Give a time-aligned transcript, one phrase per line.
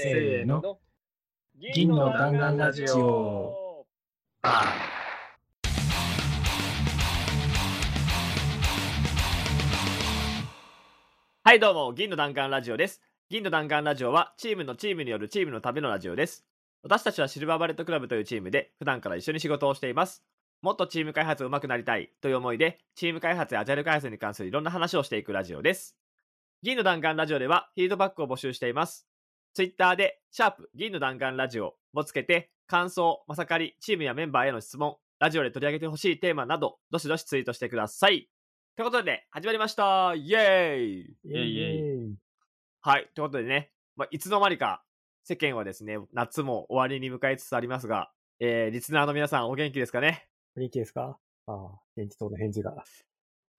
[0.00, 0.78] せーの。
[1.74, 3.84] 銀の弾丸ラジオ。
[11.42, 13.02] はい、どうも、銀の弾丸ラジオです。
[13.28, 16.46] 銀の弾丸ラジオは、チームのチームによるチームのためのラジオです。
[16.84, 20.22] 私たちは Silver Bullet Club というチームで、普段から一緒に仕事をしています。
[20.62, 25.96] もっとチーム開発上手くなりたいという思いで、チーム開発やアジャイル開発に関するいろんな話をしていくラジオです。
[26.62, 29.07] 銀の弾丸ラジオでは、フィードバックを募集しています。
[29.58, 38.28] ツイッターで、シャープ銀の弾丸ラジオをつけて、感想、まさかり、チームやメンバーへの質問、ラジオで取り上げてほしいテーマなど、どしどしツイートしてください。
[38.76, 42.14] ということで、始まりましたイエーイイェイイェイ。
[42.82, 43.10] はい。
[43.16, 44.84] ということでね、まあ、いつの間にか
[45.24, 50.28] 世間はですね、夏も終わりに向かいつつありますが、えー、リスナーの皆さんお元気ですかね？
[50.54, 51.18] 元気ですか？
[51.48, 52.76] ああ、元気そうな返事が。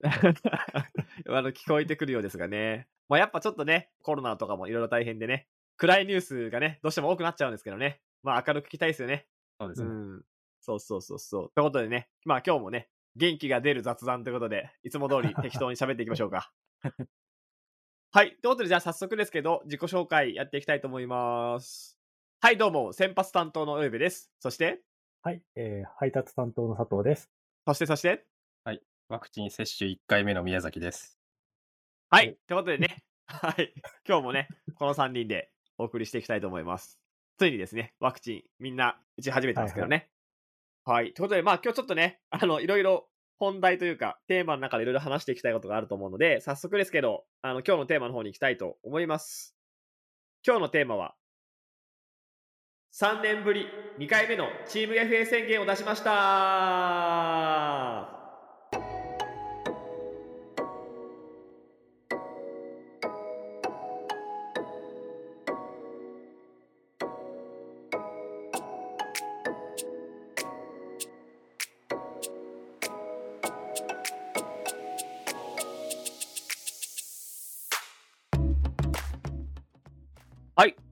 [0.00, 2.88] あの、聞こえてくるようですがね。
[3.10, 5.46] まあ、やっぱちょっとね、コロナとかもいろいろ大変でね、
[5.80, 8.02] 暗いニュースがね、どうしても多くなっちゃうんですけどね。
[8.22, 9.26] まあ、明るく聞きたいですよね。
[9.58, 9.88] そうですね。
[9.88, 10.22] うん。
[10.60, 11.52] そうそうそうそう。
[11.54, 16.52] ということでね、まあ今日もね、元気が出る雑談ということで、いつも通り適当に喋っていきましょうか。
[18.12, 18.28] はい。
[18.28, 21.98] ということで、じゃあ早速ですけど、自己紹介やっていきたいと思います。
[22.42, 24.30] はい、どうも、先発担当のウェブです。
[24.38, 24.82] そして、
[25.22, 27.30] はい、えー、配達担当の佐藤です。
[27.66, 28.26] そして、そして、
[29.08, 31.18] ワクチン接種1回目の宮崎です。
[32.10, 32.36] はい。
[32.46, 33.72] ということでね、はい。
[34.06, 35.50] 今日もね、この3人で
[35.80, 36.98] お送りしていきたいと思います。
[37.38, 40.10] ついにですね、ワクチン、みんな打ち始めてますけどね。
[40.84, 41.14] はい。
[41.14, 49.56] ということで、まあ今日ちょっとね、あの、いろいろ本題というか、テーマの中でいろいろ話していきたいことがあると思うので、早速ですけど、あの、今日のテーマの方に行きたいと思います。
[50.46, 51.14] 今日のテーマは、
[52.92, 53.66] 3年ぶり
[53.98, 56.10] 2回目のチーム FA 宣言を出しました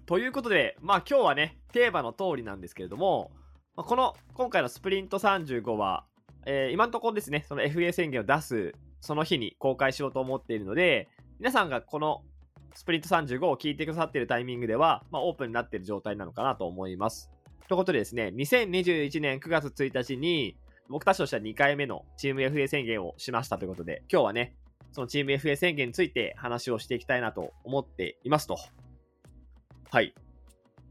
[0.09, 3.31] ということで、まあ今日はね、テーマの通りなんですけれども、
[3.77, 6.07] まこの今回のスプリント35は、
[6.47, 12.23] えー今のところですね、その FA 宣言を出すその日に公開しようと思っているので、皆さんがこの
[12.75, 17.31] スプリント35を聞いてくださっているタイミングでは、まあ、オープンになっている状態なのかなと思います。
[17.69, 20.57] ということでですね、2021年9月1日に、
[20.89, 24.55] 僕たちとしては2回目のチーム FA 宣言をしましたということで、今日はね、
[24.93, 28.57] そのチーム FA 宣言について話をしていきたいなと思っていますと。
[29.91, 30.15] はい。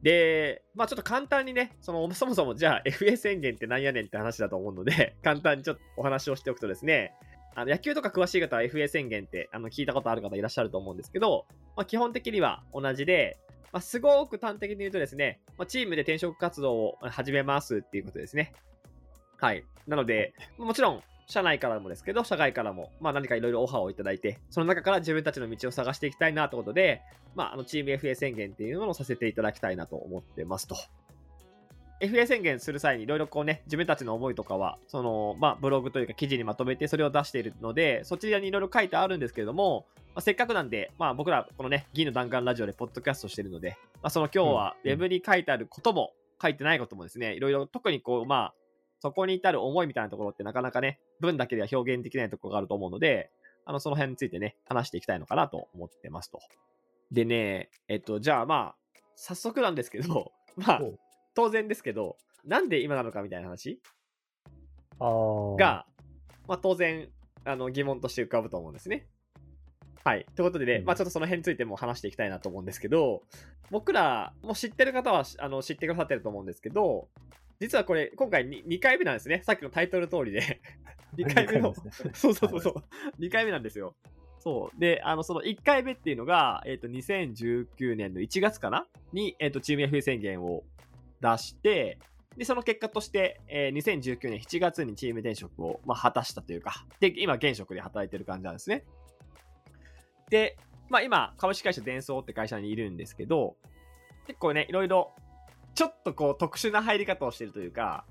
[0.01, 7.13] で、まあちょっと簡単にね、そのそもそもじゃあ FA 宣言ってなんやねんって話だと思うので、 簡単にちょっとお話をしておくとですね、
[7.55, 13.39] あの野球とか詳しい方は FA 宣言ってあの聞いたことある方いらっしゃると思うんですけど、まあ、基本的には同じで、
[13.71, 18.53] まあ、すごく端的に言うとですね、まあ、チームで転職活動を始めますっていうことですね。
[19.37, 19.65] はい。
[19.87, 27.01] なので、もちろん、社内からもですけど、社外からも、まあ何かいろいろオファーをいただいて、その中から自分たちの道を探していきたいなってことで、
[27.35, 30.75] まあ、あの、チーム FA 宣言っていうのをさせていただきたいなと思ってますと。
[31.99, 48.53] FA 宣言する際にいろいろこうね、自分たちの思いとかは、その、まあ、ブログというか記事にまとめてそれを出しているので、そちらにいろいろ書いてあるんですけれども、まあ、せっかくなんで、まあ、僕らこのね、銀の弾丸ラジオでポッドキャストしてるので、まあ、その今日はウうんェブに書いてあることも、書いてないこともですね、いろいろ特にこう、まあ、
[48.99, 53.31] そこに至る思いみたいなところってなかなかね、文だけでは表現できないところがあると思うので、
[53.65, 56.39] あの、その辺についてね、話していきたいのかなと思ってますと。
[57.11, 58.75] でね、えっと、じゃあまあ、
[59.15, 60.81] 早速なんですけど、 まあ
[61.35, 63.81] 当然ですけど、なんで今なのかみたいな話。
[64.99, 65.85] が、
[66.47, 67.09] まあ当然、
[67.43, 69.07] あの、疑問として浮かぶと思うんですね。
[70.03, 70.25] はい。
[70.35, 73.23] ということでね、うんまあちょっとその辺についても話していきたいなと思うんですけど、
[73.69, 77.09] 僕ら、もう知ってる方はあの知ってくださってると思うんですけど、
[77.59, 79.41] 実はこれ、今回 2, 2回目なんですね。
[79.43, 80.61] さっきのタイトル通りで。
[81.17, 81.73] 2回目の、
[82.13, 83.95] そうそうそうそう、2回目なんですよ。
[84.39, 84.79] そう。
[84.79, 88.87] で、あの、その1回目っていうのが、えっ、と、2019年の1月かな？
[89.13, 90.63] に、えっ、と、チーム FA 宣言を
[91.21, 91.97] 出して、
[92.37, 98.85] で、その結果として、えー2019年7月にチーム転職を、まあ、果たしたというか、で、今、現職で働いてる感じなんですね。
[100.29, 100.55] で、
[100.89, 103.57] まあ、今、株式会社デンソーって会社にいるんですけど、
[104.27, 105.15] 結構ね、いろいろ、
[105.77, 108.03] ちょっとこう、特殊な入り方をしてるというか、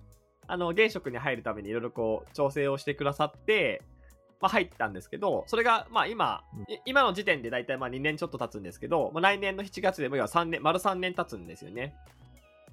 [0.47, 3.83] あの、現職に入るためにいろいろこう、調整をしてくださって、
[4.41, 6.45] まあ、入ったんですけど、それが、まあ、今、
[6.85, 11.97] 今の時点で大体まあ2年ちょっと経つんですけど、まあ、来年の7月でも要は3年、丸3年経つんですよね。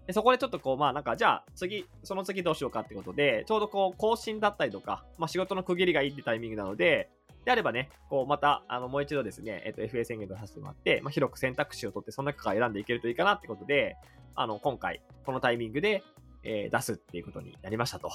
[0.05, 7.09] でそこでちょっとこう、まあなんか、じゃあ次、その次どうしようかってことで、ちょうどこう、更新だったりとか、まあ仕事の区切りがいいってタイミングなので、
[7.45, 13.97] であればね、こうまたあのもう一度ですね、えっと FA 宣言とさせてもらって、まあ、広く選択肢を取って、その中から選んでいけるといいかなってことで、
[14.35, 16.03] あの今回、このタイミングで、
[16.43, 18.09] えー出すっていうことになりましたと。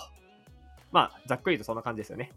[0.90, 2.32] まあ、ざっくりとそんな感じですよね。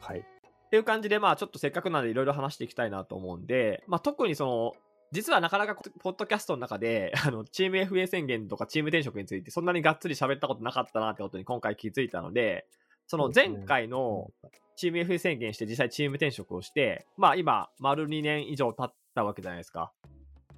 [0.00, 0.20] はい。
[0.20, 0.22] っ
[0.70, 4.72] ていう感じで、まあ、ちょっとせっかくなのでいろいろ話していきたいなと思うんで、まあ、特にその、
[5.12, 12.66] 実はなかなかポッドキャストの中で、あの、チーム FA 宣言とかチーム転職についてそんなにがっつり喋ったことなかったなってことに今回気づいたので、
[13.06, 14.30] その前回の
[14.76, 19.92] チーム FA 宣言して実際チーム転職をして、まあ今、丸2年以上経ったわけじゃないですか。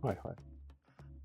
[0.00, 0.36] はいはい。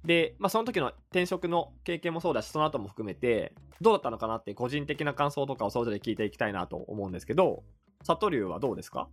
[0.07, 7.63] で、まあその時の転職の経験もそうだし、その後も含めて、どうだったのかなって個人的な感想とかをそれぞれ聞いていきたいなと思うんですけど、
[8.05, 9.07] 佐藤流はどうですか？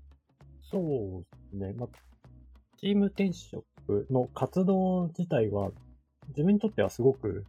[0.62, 1.24] そう
[1.56, 1.74] ですね。
[1.78, 1.88] まあ、
[2.78, 3.64] チーム転職
[4.10, 5.70] の活動自体は、
[6.28, 7.44] 自分にとってはすごく、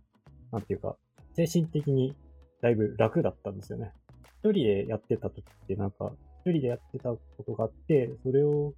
[0.52, 0.96] なんていうか、
[1.34, 2.16] 精神的に
[2.62, 3.92] だいぶ楽だったんですよね。
[4.40, 6.12] 一人でやってた時ってなんか、
[6.46, 8.74] 一人でやってたことがあって、それを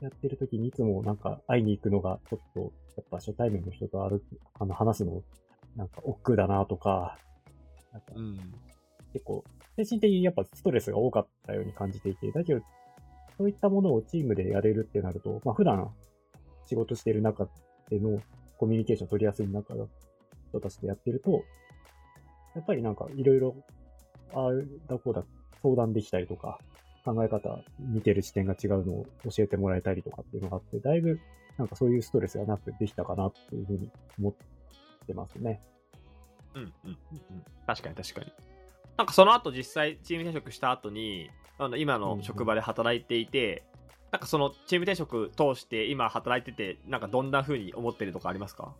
[0.00, 4.24] やってる時にいつもなんか会いに行くのがちょっと、やっぱ初対面の人と歩く、
[4.58, 5.22] あの話すの、
[5.76, 7.18] なんか億劫だなとか、
[7.92, 8.36] なんかうん。
[9.12, 9.44] 結構、
[9.76, 12.60] 精神的にやっぱストレスが多かったように感じていて、だけど、
[13.38, 15.90] そういったものをチームでやれるってなると、まあ普段
[16.66, 17.48] 仕事してる中
[17.90, 18.20] での
[18.58, 19.88] コミュニケーション取りやすい中の
[20.48, 21.44] 人たちでやってると、
[22.54, 23.54] やっぱりなんかいろいろ、
[24.34, 24.52] ああ
[24.88, 25.24] だこうだ
[25.62, 26.58] 相談できたりとか、
[27.04, 31.20] 考え方、見てる視点が違うのを教えてもらえたりとかっていうのがあって、だいぶ
[31.56, 34.34] なんかそういうストレスがなくできたかなっていうふうに思っ
[35.06, 35.62] てますね。
[36.54, 38.32] うんうんうんうん確かに確かに。
[38.96, 43.64] なんかその後実際チーム転職した後に、あの今の職場で働いていて、
[44.10, 48.74] なんかそのチーム転職通して今働いてて、なんかどんな風に思ってるとかありますか？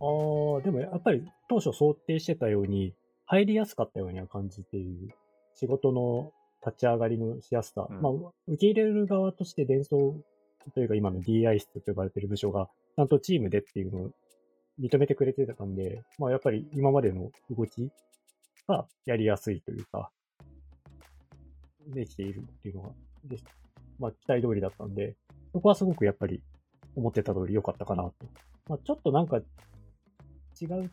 [0.00, 2.94] ああ、でもやっぱり当初想定してたように、
[3.26, 5.14] 入りやすかったようには感じている。
[5.54, 6.32] 仕事の
[6.64, 7.86] 立ち上がりのしやすさ。
[7.88, 8.12] うんまあ、
[8.48, 10.16] 受け入れる側として伝送
[10.72, 14.10] というか今の DI 室と呼ばれている部署が、ちゃんとチームでっていうのを
[14.80, 17.90] 認めてくれてたんで、まあやっぱり今までの動き
[18.66, 20.10] がやりやすいというか、
[21.88, 22.88] できているっていうのが、
[23.24, 23.38] で
[23.98, 25.16] まあ期待通りだったんで、
[25.52, 26.42] そこはすごくやっぱり
[26.96, 28.12] 思ってた通り良かったかなと。
[28.68, 29.38] まあちょっとなんか
[30.60, 30.90] 違う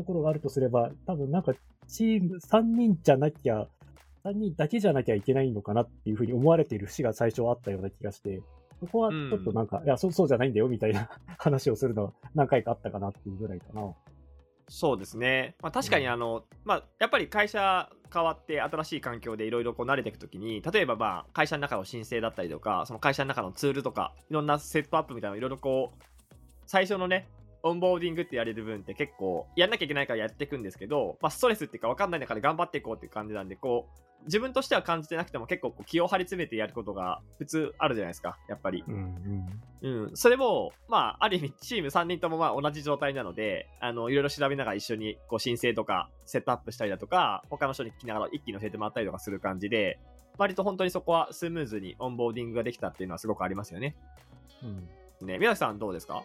[0.00, 1.52] ところがあるとすれば、多分なんか
[1.86, 3.68] チーム3人じゃなきゃ、
[4.24, 8.42] 3人だけじゃなきゃいけないのかなっていうふうに思われている節が最初はあったような気がして、
[8.80, 13.94] そこはちょっとなんか、いや、そう、そうじゃないんだよみたいな 話をするのは何回かあったかなっていうぐらいかな。
[14.68, 15.56] そうですね。
[15.60, 26.04] まあ確かにうんあの、まあやっぱり会社変わって新しい環境でいろいろこう慣れていくときに、例えばまあ会社の中の申請だったりとか、その会社の中のツールとか、いろんなセットアップみたいなのいろいろこう、
[26.66, 27.26] 最初のね、
[27.62, 38.84] オンボーディングってやれる分って結構やんなきゃいけないからやっていくんですけど、まあストレスっていうか分かんない中で頑張っていこうっていう感じなんで、こう、自分としては感じてなくても結構こう気を張り詰めてやることが普通あるじゃないですか、やっぱり。
[38.86, 39.50] うん、
[39.82, 40.02] うん。
[40.02, 49.98] うん、それも、まあ、ある意味、チーム3人ともまあ同じ状態なので、あの、いろいろ調べながら一緒に、こう、申請とか、セットアップしたりだとか、他の人に聞きながら一気に教えてもらったりとかする感じで、
[50.36, 53.96] 割と本当にそこはスムーズにオンボーディングができたっていうのはすごくありますよね。
[54.62, 54.66] う
[55.24, 55.26] ん。
[55.26, 56.24] ね、宮崎さんどうですか？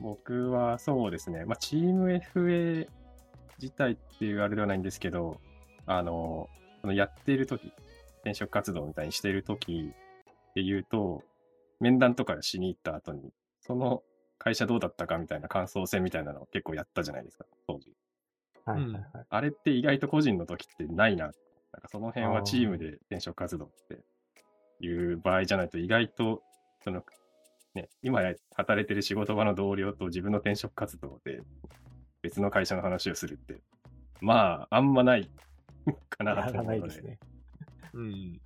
[0.00, 2.88] 僕はそうですね、まあ、チーム FA
[3.60, 5.38] 自体っていうあれではないんですけど、
[5.86, 6.48] あの、
[6.80, 7.72] そのやっている時
[8.20, 9.92] 転職活動みたいにしている時
[10.54, 11.22] で言うと、
[11.80, 14.02] 面談とかしに行った後に、その
[14.38, 17.92] 会社どうだったかみたいな感想戦みたいなのを結構やったじゃないですか、当時。
[18.64, 19.26] はい、うんはい、はい。
[19.28, 21.26] あれって意外と個人の時ってないな。
[21.26, 21.32] なん
[21.82, 24.00] かその辺はチームで転職活動って
[24.84, 26.42] いう場合じゃないと意外と、
[26.82, 27.04] その、
[27.74, 31.40] ね、今や働いてる仕事場の同僚と自分の転職活動で
[32.22, 33.62] 別の会社の話をするって、
[34.20, 35.30] まあ、あんまない
[36.10, 37.18] かなと思うので、ないですね。
[37.94, 38.40] うん。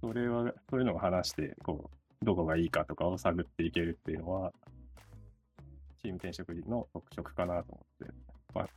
[0.00, 1.90] それは、そういうのを話して、こ
[2.22, 4.52] う、どこがいいかとかを探っていけるっていうのは、
[6.02, 8.14] チーム転職の特色かなと思って、
[8.54, 8.68] まあ、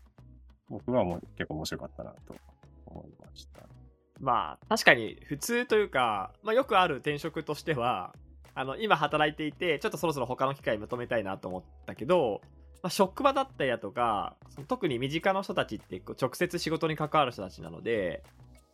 [0.70, 2.36] 僕はもう結構面白かったなと
[2.86, 3.68] 思いました。
[4.20, 8.14] まあ、確かに普通というか、まあよくある転職としては、
[8.56, 12.42] あの、今働いていて、ちょっとそろそろ他の機会求めたいなと思ったけど、
[12.82, 18.24] まあ、職場だったりだとか、その特に身近な人たちってこう直接仕事に関わる人たちなので、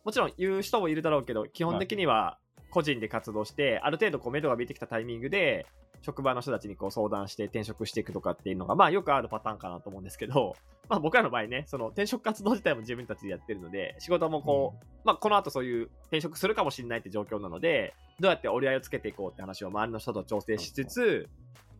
[0.04, 2.38] もちろん言う人もいるだろうけど、基本的には
[2.70, 5.66] 個人で活動して、ある程度こう目処が見えてきたタイミングで、
[6.02, 10.56] 職場の人たちにこう相談して転職していくとかっていうのが、まあよくあるパターンかなと思うんですけど、
[10.90, 21.28] まあ僕らの場合ね、その転職活動自体も自分たちでやってるので、仕事もこう、まあこの後そういう転職するかもしれないって状況なので、どうやって折り合いをつけていこうって話を周りの人と調整しつつ、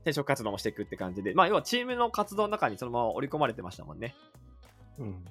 [0.00, 4.14] 転職活動もしていくって感じで、まあ要はチームの活動の中にそのまま織り込まれてましたもんね。
[4.98, 5.24] うん。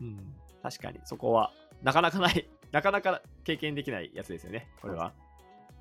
[0.00, 0.34] うん。
[0.62, 5.12] 確かに、そこは、なかなかない、 なかなか経験できないやつですよね、これは。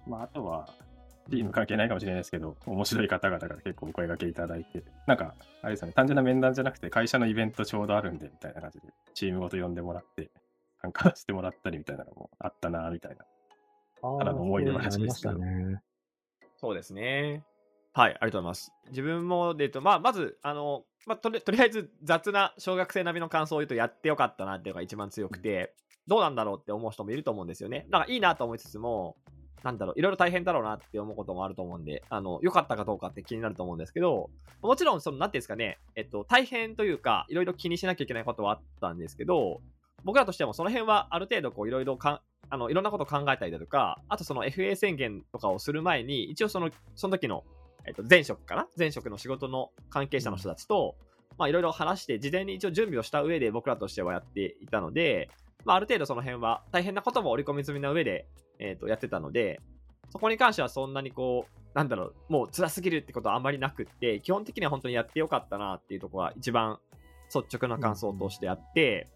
[0.07, 0.69] まあ、あとは、
[1.29, 10.29] チーム関係ないかもしれないですけど、面白い方々から結構お声掛けいただいて、なんか、あれですよね、単純な面談じゃなくて、会社のイベントちょうどあるんで、みたいな感じで、チームごと呼んでもらって、
[10.81, 13.25] 参加してもらったりみたいなのもあったな、みたいな。
[14.03, 15.81] あただの思い出話ですけどね。
[16.57, 17.43] そうですね。
[17.93, 18.73] はい、ありがとうございます。
[18.89, 25.73] 自分もで言うと、まあ、まず、あの、まあ、とりとりあえず雑な小学生並みの感想を言うと、やってよかったなっていうのが一番強くて、
[26.07, 27.85] どうなんだろうって思う人もいると思うんですよね。
[27.89, 29.17] だからいいなと思いつつも、
[29.63, 34.29] なんだろう、いろいろ大変だろうなって思うこともあると思うんで、あの、良かったかどうかって気になると思うんですけど、
[34.61, 39.61] もちろん、その、なんていうんですかね、えっと、大変というか、いろいろ気にしなきゃいけないことはあったんですけど、
[40.03, 47.43] 僕らとしてもその辺はある程度こういろいろかあのいろんなことを考えたりだとか、あとその FA 宣言とかをする前に、一応そのその時の、
[47.87, 48.67] えっと、前職かな？
[48.77, 50.95] 前職の仕事の関係者の人たちと、
[51.37, 55.29] まあいろいろ話して、事前に一応準備をした上で僕らとしてはやっていたので、
[55.63, 58.27] まあある程度その辺は大変なことも織り込み済みな上で、
[58.59, 59.61] えっと、やってたので、
[60.09, 66.79] そこに関してはそんなにこう、なんだろう、もう辛すぎるってことはあんまりなくって、基本的には本当にやってよかったなっていうところが一番
[67.33, 69.07] 率直な感想としてあって、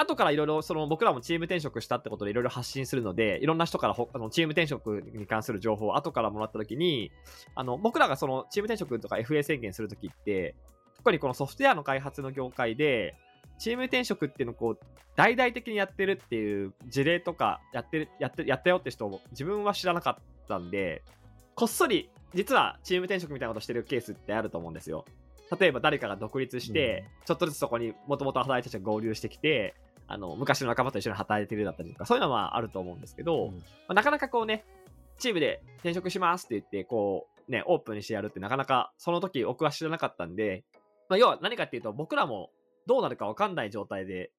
[0.00, 7.12] 後からいろいろその僕らもチーム転職したってことでいろいろ発信するので、いろんな人からほあのチーム転職に関する情報を後からもらったときに、
[7.54, 10.54] あの僕らがそのチーム転職とか FA 宣言するときって、
[10.96, 13.14] 特にこのソフトウェアの開発の業界で、
[13.58, 14.78] チーム転職っていうのをこう
[15.16, 21.02] 大々的にやってるっていう事例とかやってるやってやったよって人を自分は知らなかったんで、
[21.54, 25.04] こっそり実はチーム転職みたいなことしてるケースってあると思うんですよ。
[25.58, 29.74] 例えば誰かが独立して、ちょっとずつそこにもともと働いてた人が合流してきて、
[30.10, 34.64] あの昔の仲間と一緒に働いてるだったりとか、そういうのはあると思うんですけど、うんまあなかなかこうね、
[35.18, 40.64] チームで転職しますって言って、こうね、オープンにしてやるってなかなかその時僕は知らなかったんで、
[41.08, 42.50] まあ、要は何かっていうと僕らも
[42.86, 44.30] どうなるか分かんない状態で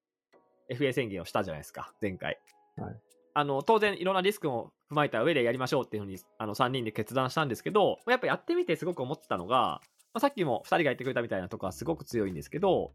[0.71, 2.39] FA 宣言をしたじゃないですか、前回。
[2.77, 2.95] はい
[3.33, 9.81] あの当然いろんなリスクも踏まえた上でやりましょうっていうふうにあの3人で決断したんですけど、やっぱやってみてすごく思ってたのが、ま
[10.15, 12.91] あ、さっきも2人が言ってくれたみたいなところはすごく強いんですけど、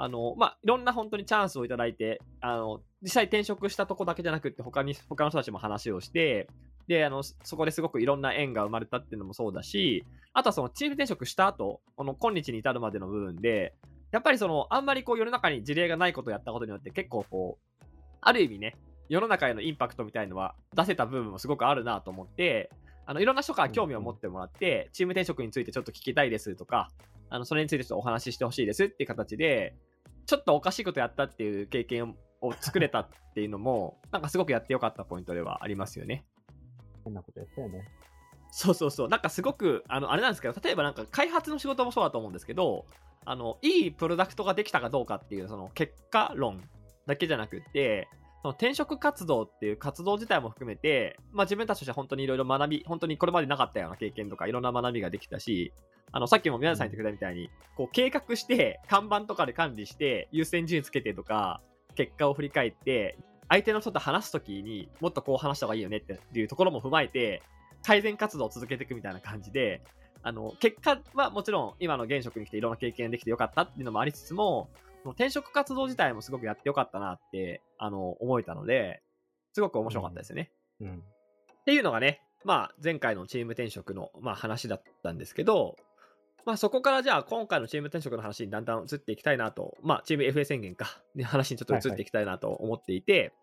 [0.00, 6.48] あの、まあ、いろんな本当にチャンスをいただいて、あの、実際転職したとこだけじゃなくて、他に、他の人たちも話をして、
[6.86, 13.74] で、あの、そこですごくいろんな縁が生まれたっていうのもそうだし、あとはそのチーム転職した後、この今日に至るまでの部分で、
[14.12, 17.84] やっぱりその、あんまりこう世の中に事例がないことをやったことによって結構こう、
[18.20, 18.76] ある意味ね、
[19.08, 22.70] 世の中へのインパクトみたいのは出せた部分もすごくあるなと思って、
[23.04, 26.90] あの、いろんな人から興味を持ってもらって、チーム転職についてちょっと聞きたいですとか、
[27.30, 29.74] あの、それについてちょっとお話ししてほしいですっていう形で、
[30.28, 36.26] ちょっとおかしいことやったっていう経験を作れたっていうのも、 なんかすごくやってよかったポイントではありますよね。
[37.02, 37.88] 変なことやったよね。
[38.50, 39.08] そうそうそう。
[39.08, 42.84] なんかすごく、あの、あれなんですけど、例えばなんか開発の仕事もそうだと思うんですけど、
[43.24, 46.62] あの、いいプロダクトができたかどうかっていう、その結果論
[47.06, 48.08] だけじゃなくって、
[48.42, 55.72] その転職活動っていう活動自体も含めて、まあ自分たちとして本当にいろいろ学び、本当にこれまでなかったような経験とかいろんな学びができたし、
[56.12, 61.60] あの、さっきも宮田さん言ってくれたみたいに、こう計画して、看板とかで管理して、優先順位つけてとか、
[61.94, 63.18] 結果を振り返って、
[63.48, 67.42] 相手の人と話すときにもっとこう話した方がいいよねっていうところも踏まえて、
[67.82, 69.82] 改善活動を続けていくみたいな感じで、
[70.22, 74.68] あの、結果はもちろん今の現職に来ていろんな経験できてよかったっていうのもありつつも、
[75.04, 79.02] 転職活動自体もすごくやってよかったなって、あの、思えたので、
[79.52, 80.50] すごく面白かったですよね。
[80.80, 81.02] うん。
[81.60, 85.76] っていうのがね、まあ、前回のチーム転職の、まあ、話だったんですけど、
[86.46, 93.34] まあ、そこからじゃあ今回のチーム転職の話にだんだん移っていきたいなと、まあ、チーム FA 宣言か、ね、話にちょっと移っていきたいなと思っていて、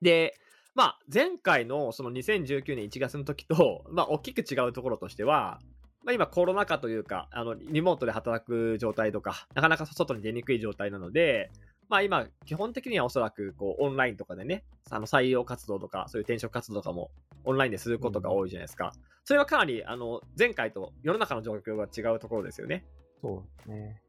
[0.00, 0.34] で、
[0.74, 5.58] まあ、前回のその2019年1月の時と、まあ、大きく違うところとしては、
[6.06, 11.50] まあ、今コロナ禍というか、あの、リモートで働く状態とか、なかなか外に出にくい状態なので、
[11.88, 17.10] まあ今、基本的にはおそらく、こう、オンラインとかでね、あの、採用活動とか、そういう転職活動とかも、
[17.44, 18.92] オンラインですることが多いじゃないですか。
[19.24, 22.84] それはかなり、あの、前回と世の中の状況が違うところですよね。
[23.20, 24.02] そうですね。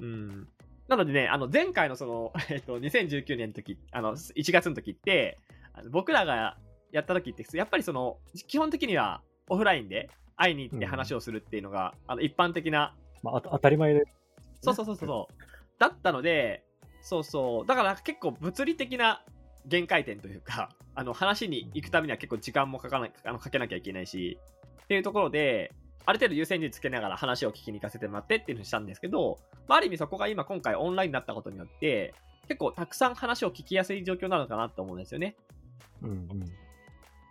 [0.00, 0.48] うん。
[0.88, 5.38] なのでね、あの、前回のその、 えっと、2019年の時、あの、1月の時って、
[5.92, 6.58] 僕らが
[6.90, 8.18] やった時って、やっぱりその、
[8.48, 14.04] 基本的にはオフラインで会いに行って話をするっていうのが、あの、一般的なまあ、あ当たり前で。
[14.62, 15.34] そうそうそうそうそう。
[15.78, 16.62] だったので、
[17.00, 17.66] そうそう。
[17.66, 19.24] だから結構物理的な
[19.66, 24.38] 限界点というか、あの話に行くためには結構時間もかかなあのかけなきゃいけないし、
[24.84, 25.72] っていうところで、
[26.06, 32.14] ある程度優先順位つけながら話を聞きに行かせてもらってっていうふうにしたんですけど、まあ、ある意味そこが今今回オンラインになったことによって、
[32.46, 35.34] 結構たくさん話を聞きやすい状況なのかなと思うんですよね。
[36.02, 36.44] うんうん。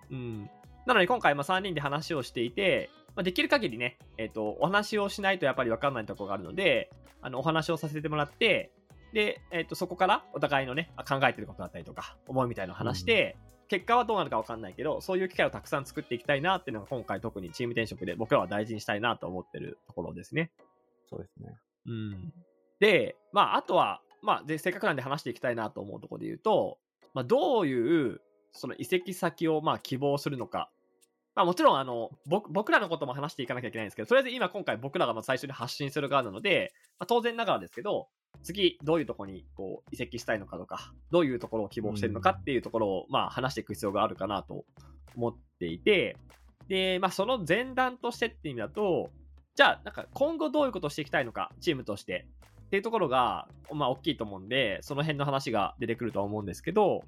[0.10, 0.50] うん。
[0.86, 6.90] なので今回まあ3人で話をしていて、まあ、できる限りね、えっ、と、お話をしないとやっぱり分かんないところがあるので、
[7.22, 8.72] あの、お話をさせてもらって、
[9.14, 13.38] で、えっ、と、そこからお互いのね、考えてることだったりとか、思いみたいなのを話して、
[13.68, 20.52] 結果はどうなるかわかんないけど、そういう機会をたくさん作っていきたいなっていうのが今回特にチーム転職で僕らは大事にしたいなと思ってるところですね。
[21.10, 21.56] そうですね。
[21.86, 22.34] うん。
[22.80, 26.78] で、まあ、あとは、まあ、で、せっかくなんで話していきたいなと思うところで言うと、
[27.14, 28.22] まあ、どういう、
[28.52, 30.70] その移籍先を、まあ、希望するのか。
[31.36, 38.08] まあ、もちろん、あの、僕、僕らのことも話していかなきゃいけないんですけど、とりあえず今今回僕らがまあ最初に発信する側なので、まあ、当然ながらですけど、
[38.44, 44.66] 次、どういうところに、こう、移籍したいのかとか、どういうところを希望してるのかっていうところを、まあ、話していく必要があるかなと
[45.16, 46.18] 思っていて、
[46.68, 49.10] で、まあ、その前段としてっていう意味だと、
[49.56, 52.28] じゃあ、なんか今後どういうことをしていきたいのか、チームとして。
[52.66, 57.04] っていうところが、まあ、大きいと思うんで、その辺の話が出てくるとは思うんですけど、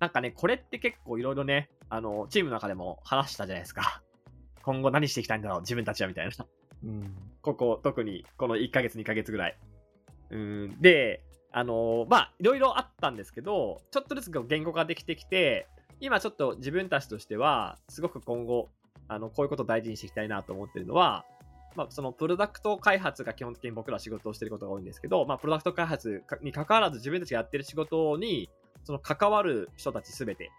[0.00, 4.02] なんかね、これって結構いろいろね、あの、チームの中でも話したじゃないですか。
[4.62, 6.32] 今後何していきたいんだろう、自分たちはみたいな。
[6.84, 7.14] うん。
[7.42, 9.58] ここ、特に、この1ヶ月、2ヶ月ぐらい。
[10.30, 15.66] うん、で、あのまあ、いろいろあったんですけど、ちょっとずつ言語化できてきて、
[16.00, 18.68] 今ちょっと自分たちとしては、すごく今後、
[19.08, 21.24] あの、こういうことを大事にしていきたいなと思ってるのは、
[21.74, 28.50] まあ、そのプロダクト開発が基本的に僕ら仕事をしてることが多いんですけど、まあ、プロダクト開発に関わらず自分たちがやってる仕事に、
[28.88, 30.50] その関わる人たちすべて。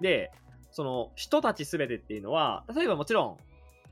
[0.00, 0.32] で、
[0.72, 3.36] その人たちすべてっていうのは、例えばもちろん、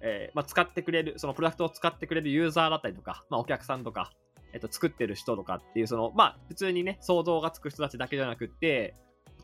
[0.01, 4.11] えーまあ、使ってくれる、そのプロダクトを使ってくれるユーザーだったりとか、まあ、お客さんとか、
[4.53, 8.97] えっと、作ってる人とかっていう、その、まあ、普通にね、想像がつく人たちだけじゃなくって、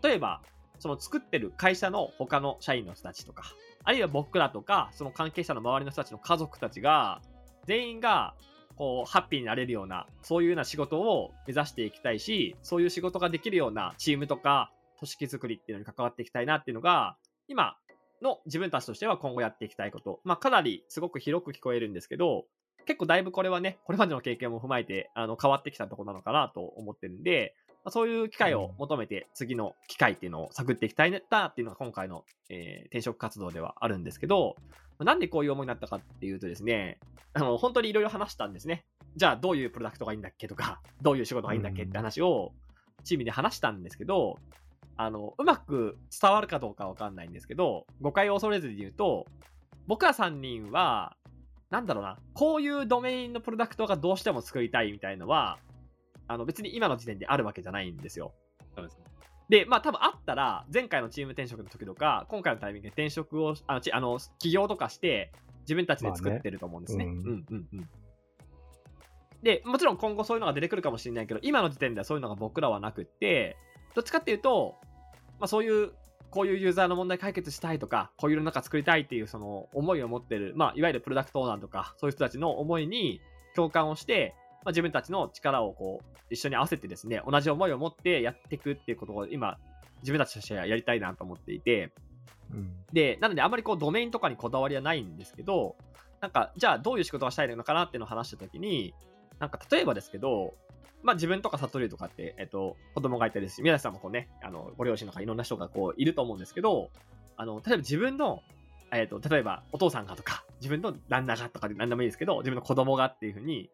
[0.03, 0.43] 例えば、
[0.81, 3.45] その作ってる会社の他の社員の人たちとか、
[3.85, 7.23] あるいは僕らとか、その関係者の周りの人たちの家族たちが、
[7.67, 8.35] 全員が、
[8.77, 17.17] こう、ハッピーになれるような、そういうような仕事を目指していきたいし、そういう仕事ができるようなチームとか、組織づくりっていうのに関わっていきたいなっていうのが、
[17.49, 17.77] 今
[18.23, 20.21] の自分たちとしては今後やっていきたいこと。
[20.25, 22.45] まあ、かなりすごく広く聞こえるんですけど、
[22.87, 27.55] 結構だいぶこれはね、これまでの経験も踏まえて、あの、変わってきたとこなのかなと思ってるんで、
[27.85, 34.57] まあ、そういう機会を求めて、次の機会っていうのを探っていきたいなっていうのが今回の、えー転職活動ではあるんですけど、
[34.99, 36.99] まあなんでこういう思いになったかっていうとですね、
[37.35, 38.87] あの、本当にいろいろ話したんですね。
[39.17, 42.53] じゃあどういうプロダクトがいいんだっけとか、 どういう仕事がいいんだっけって話を
[43.05, 44.39] チームで話したんですけど、
[44.97, 49.27] あの、うまく伝わるかどうかわかんないんですけど、誤解を恐れずに言うと、
[49.87, 51.17] 僕ら3人は、
[51.71, 55.59] なんだろうな、こういうドメインのプロダクトがどうしても作りたいみたいのは、
[56.27, 58.33] あの別に今の時点であるわけじゃないんですよ。
[58.75, 59.05] そうですね。
[59.49, 67.07] で、まあ多分あったら、前回のチーム転職の時とか、今回のタイミングで転職を、あの、ちあの起業とかして、自分たちで作ってると思うんですね。
[67.07, 67.89] まあねうんうんうん。
[69.43, 73.57] で、もちろん今後そういうのが出てくるかもしれないけど、今の時点ではそういうのが僕らはなくって、
[73.95, 74.77] どっちかっていうと、
[75.39, 75.93] まあそういう、
[76.31, 83.21] こういうユーザーの問題解決したいとか、こういう世の中作りたいっていうその思いを持ってる、まあいわゆるプロダクトオーナーとか、そういう人たちの思いに
[83.55, 84.35] 共感をして、
[84.65, 89.59] まあ、自分たちの力をこう一緒に合わせてですね、同じ思いを持ってやっていくっていうことを今、
[90.01, 91.93] 自分たちとしてはやりたいなと思っていて、
[92.53, 92.73] うん。
[92.93, 95.77] で、なのであんまりこうドメインとかにこだわりはないんですけど、
[96.21, 98.95] なんか、じゃあどういう仕事がしたいのかなっていうのを話したときに、
[99.39, 100.55] なんか例えばですけど、
[101.03, 106.91] まあ自分とか悟りとかって、えっと、子供がいたりですし、宮崎さんもこうね、あの、ご両親とかいろんな人がこういると思うんですけど、
[107.37, 108.43] あの、例えば自分の、
[108.91, 113.71] えっと、例えばお父さんがとか、自分の旦那がとかで何でもいいですけど、自分の子供がっていうふうに、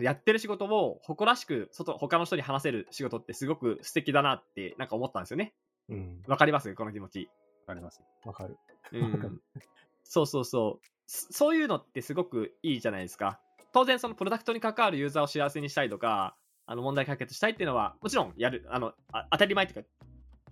[0.00, 5.54] やってる仕事を誇らしく外、他の人に話せる仕事ってすごく素敵だなってなんか思ったんですよね。
[5.88, 6.22] うん。
[6.26, 6.74] わかります？
[6.74, 7.30] この気持ち。
[7.66, 8.02] あります。
[8.24, 8.56] わかる。
[8.92, 9.40] うん、
[10.04, 10.86] そうそうそう。
[11.06, 13.40] そそういうのってすごくいいじゃないですか。
[13.72, 19.88] 当然そのプロダクトに関わるユーザーを幸せにしたいとか、あの問題解決したいっていうのは、もちろんやる、あの、あ当たり前っていうか、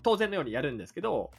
[0.02, 1.30] 当然のようにやるんですけど、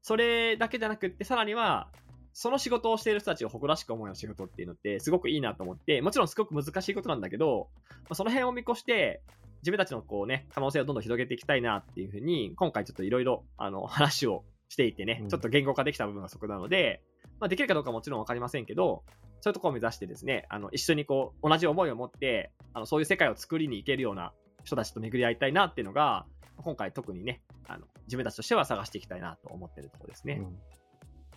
[0.00, 1.90] それだけじゃなくって、さらには、
[2.32, 9.22] その仕事をしている人たちを誇らしく思うような仕事っていうのってすごくいいなと思って、もちろんすごく難しいことなんだけど、まあ、その辺を見越して、
[9.62, 17.02] 自分たちのこうね、可能性をどんどん広げていきたいなっていうふうに、今回ちょっといろいろ、あの、話をしていてねう、んちょっと言語化できた部分がそこなので、
[17.38, 19.04] まあ、できるかどうかもちろんわかりませんけど、
[19.40, 24.32] そういうところを目指してですね、あの、一緒にこう、同じ思いを持って、あの、そういう世界を作りに行けるような
[24.64, 30.40] 人たちと巡り合いたいなっていうのが、今回特にね、あの、自分たちとしては探していきたいなと思ってるところですね。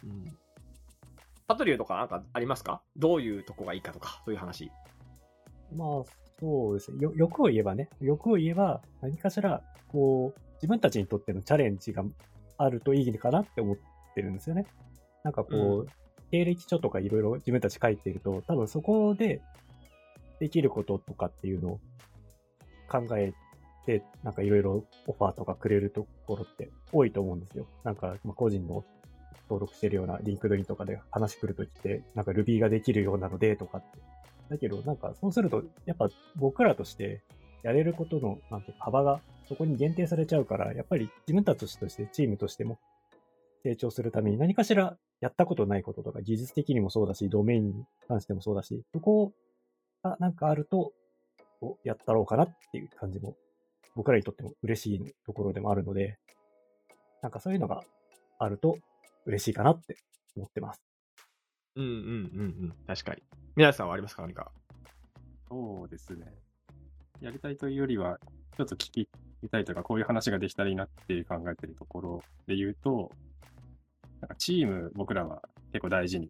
[0.04, 0.10] うん。
[0.10, 0.38] うん。
[1.48, 2.82] パトリューとかなんかありますか？
[2.98, 4.72] どういうとこがいいかとか、そういう話。
[5.76, 5.88] まあ、
[6.40, 6.98] そうですね。
[7.02, 12.04] よ、欲を言えばね、欲を言えば、何かしら、こう、自分たちにとってのチャレンジが
[12.58, 13.78] あるといいのかなって思っ
[14.14, 14.66] てるんですよね。
[15.24, 15.88] なんかこう、
[16.32, 19.42] 経歴書とかいろいろ自分たち書いていると、多分そこで
[20.40, 21.80] できることとかっていうのを
[22.90, 23.34] 考え
[23.86, 27.68] て、なんかいろいろオファーとかくれるところって多いと思うんですよ。
[27.84, 28.84] なんか、まあ、個人の
[29.44, 34.00] 登録してるような LinkedIn とかで話来るときって、なんか Ruby ができるようなのでとかって。
[34.50, 37.22] だけど、なんかそうすると、やっぱ僕らとして、
[37.64, 42.80] やれることの、なんていうか、幅がそこに限定されちゃうから、やっぱり自分たちとして、チームとしても
[43.64, 49.34] 成長するために何かしらやったことないこととか、技術的にもそうだし、ドメインに関してもそうだし、そこ
[50.04, 50.94] がなんかあると、
[51.62, 53.36] おやったろうかなっていう感じも、
[53.96, 56.20] 僕らにとっても嬉しいところでもあるので、
[57.24, 57.84] なんかそういうのが
[58.38, 58.78] あると
[59.26, 59.98] 嬉しいかなって
[60.36, 60.82] 思ってます。
[61.76, 62.74] うんうんうんうん。
[62.88, 63.24] 確かに。
[63.56, 64.22] 皆さんはありますか？
[64.22, 64.52] 何か。
[65.50, 66.26] そうですね。
[67.22, 68.20] やりたいというよりは、
[68.58, 69.10] ちょっと聞き
[69.52, 73.12] たいというか、こういう話ができたらいいなって考えてるところで言うと、
[74.22, 76.30] なんかチーム、僕らは結構大事に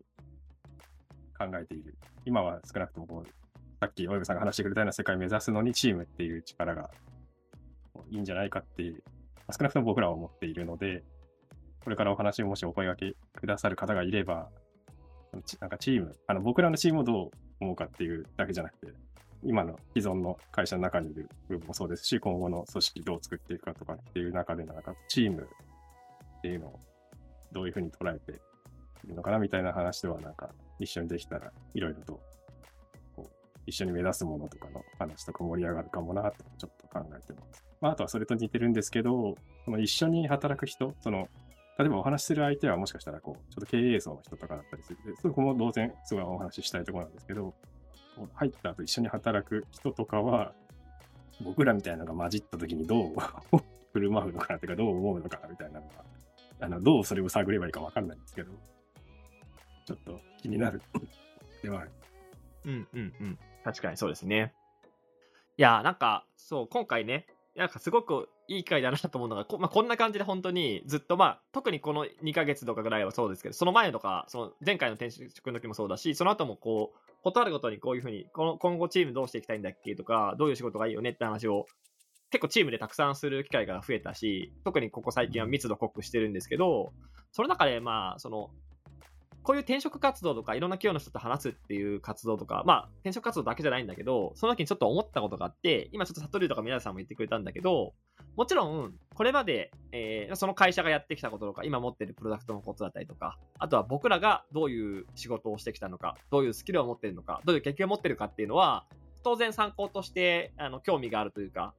[1.37, 1.97] 考えている。
[2.25, 3.29] 今は少なくともこう、
[3.79, 6.89] さっき大部さんが話してくれたような世界を目指すのにチームっていう力が
[8.09, 8.83] いいんじゃないかって
[9.51, 11.03] 少なくとも僕らは思っているので、
[11.85, 14.49] これからお話をもしお声掛けくださる方がいれば、
[15.59, 18.93] なんかチーム、あの僕らのチームをどう思うかっていうだけじゃなくて、
[19.43, 25.47] 今の既存の会社の中にいる部分もそうですし、今後の組織どう作っていくかとかっていう中で、なんかチーム
[26.37, 26.79] っていうのを
[27.51, 32.19] どういうふうに捉えているのかなみたいな話では、なんか一緒にできたらいろいろと
[33.15, 33.29] こう
[33.67, 37.63] 一緒に目指すものとかの話とか盛り上がるかもなとちょっと考えてます。
[37.79, 41.27] まあ、あとはそれと似てるんですけど、その一緒に働く人、その
[41.77, 47.53] 例えばお話しする相手はもしかしたらこう、ちょっと経営層の人とかだったりするでそこも当然すごいお話ししたいところなんですけど、
[48.33, 50.53] 入った後一緒に働く人とかは、
[51.41, 53.15] 僕らみたいなのが混じった時にどう
[53.91, 56.05] 振る舞うのかなというか、どう思うのかなみたいなのが、
[56.61, 58.51] あのどうそれを探ればいいかわかんないんですけど、
[59.85, 60.81] ちょっと気になる
[61.61, 61.91] ではある。
[62.65, 63.39] うんうんうん。
[63.63, 64.53] 確かにそうですね。
[65.57, 81.65] いや、なんか、そう、今回ね、なんかすごくいい回だなと思うのが、こ,、まあ、こんな感じで本当にずっと、まあ、特にこの2ヶ月とかぐらいはそうですけど、その前とか、その前回の転職の時もそうだし、その後もこう、ことあるごとにこういうふうに、この今後チームどうしていきたいんだっけとか、どういう仕事がいいよねって話を、
[82.29, 86.91] 結構チームでたくさんする機会が増えたし、特にここ最近は密度濃くしてるんですけど、
[87.31, 88.49] その中で、まあ、その、
[89.45, 97.93] こういう転職活動とか、いろんな企業の人と話すっていう活動とか、まあ、転職活動だけじゃないんだけど、その時にちょっと思ったことがあって、今ちょっと悟りとか宮田さんも言ってくれたんだけど、
[98.35, 108.87] もちろん、これまで、えーその会社がやってきたこととか、今持ってるプロダクトのことだったりとか、あとは僕らがどういう仕事をしてきたのか、どういうスキルを持ってるのか、どういう経験を持ってるかっていうのは、
[109.23, 111.75] 当然参考として、あの、興味があるというか、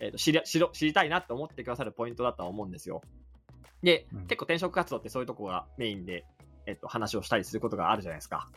[0.00, 3.00] えーと知り知ろ知りたいなって思ってくださるポイントだとは思うんですよ。
[3.84, 6.24] で、うん結構転職活動ってそういうとこがメインで、
[6.66, 8.48] えっと、話をしたりすることがあるじゃないですか。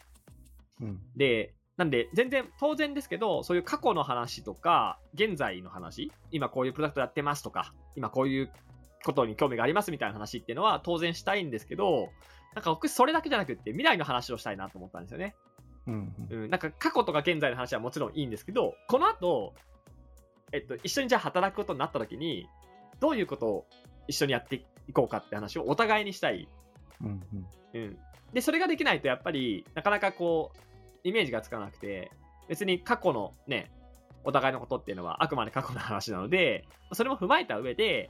[0.82, 1.00] うん。
[1.16, 8.52] で、なんで、全然当然ですけど、そういう過去の話とか、現在の話、今こういうプロダクトやってますとか、今こういう
[9.06, 12.10] ことに興味がありますみたいな話っていうのは当然したいんですけど、
[12.56, 15.36] なんか僕それだけじゃなくって未来の話をしたいなと思ったんですよね。
[15.86, 16.16] うん。
[16.32, 19.54] うんうん、なんか過去とか現在の話はもちろんいいんですけど、この後、
[20.52, 22.48] えっと、一緒にじゃあ働くことになった時に、
[23.00, 23.66] どういうことを
[24.08, 26.50] 一緒にやっていこうかって話をお互いにしたい。
[27.02, 27.22] うん。
[27.74, 27.82] うん。
[27.82, 27.98] うん。
[28.34, 30.60] で、それができないとやっぱり、なかなかこう、
[31.04, 32.12] イメージがつかなくて、
[32.48, 33.72] 別に過去のね、
[34.24, 38.10] お互いのことっていうのはあくまで過去の話なので、それも踏まえた上で、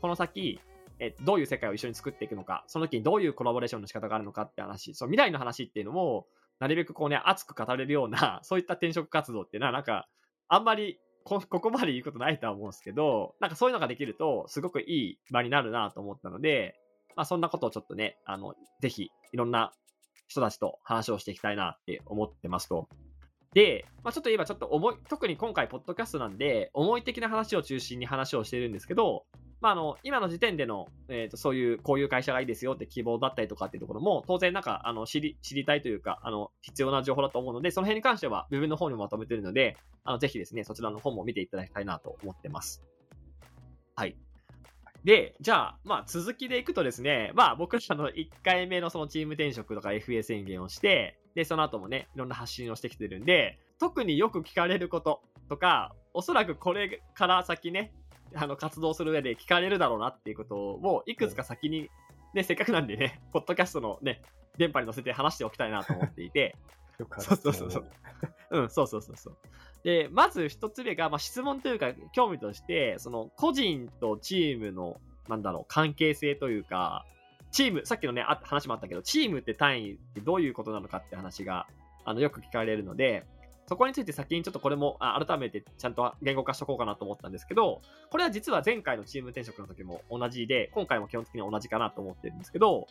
[0.00, 0.60] この先、
[1.00, 6.26] えどういう世界を一緒に作っていくのか、その時にどういうコラボレーションの仕方があるのかって話、その未来の話っていうのも、
[6.58, 10.08] なるべくこうね、熱く語れるような、 そういった転職活動っていうのは、なんか、
[10.48, 16.80] あんまりこ、ここまで言うことないとは思うんですけど、なんかそういうのができると、すごくいい場になるなと思ったので、
[17.18, 19.72] まあそんなことをちょっとね、あの、ぜひ、いろんな
[20.28, 22.88] 人たちと話をしていきたいなって思ってますと。
[23.54, 29.24] で、まあ、ちょっと言えばちょっと重い、特に今回、ポッドキャストなんで、思い的な話を中心に話をしているんですけど、
[29.60, 42.84] まあ、あの、今の時点での、えっ、と、そういう、こういう会社がいいですよって希望だったりとかっていうところも、当然なんか、あの、知り、知りたいというか、あの、必要な情報だと思うので、その辺に関しては、部分の方にもまとめてるので、あの、ぜひですね、そちらの方も見ていただきたいなと思ってます。
[43.96, 44.16] はい。
[45.04, 57.92] で、じゃあ、まあ、続きでいくとですね、まあ、僕らの1回目のそのチーム転職とか FA 宣言をして、で、その後もね、いろんな発信をしてきてるんで、特によく聞かれることとか、おそらくこれから先ね、
[58.34, 61.88] あの、活動する上で聞かれるだろうなっていうことを、いくつか先に、
[62.34, 64.22] ね、せっかくなんでね、ポッドキャストのね、
[64.58, 66.56] 電波に乗せて話しておきたいなと思っていて、
[66.98, 67.90] よくあるそうそうそうそう。
[68.50, 69.38] うん、そうそうそうそう。
[69.84, 77.04] で、まず一つ目が、まあ、質問というか、興味として、その、個人とチームの、なんだろう、関係性というか、
[77.50, 81.66] チーム、さっきのね、あ話もあったけど、チームって単位ってどういうことなのかって話が、
[82.04, 83.24] あの、よく聞かれるので、
[83.68, 92.86] そこについて先にちょっとこれも、あ改めてちゃんと言語化しとこうかなと思ったんですけど、これは実は前回のチーム転職の時も同じで、今回も基本的に同じかなと思ってるんですけど、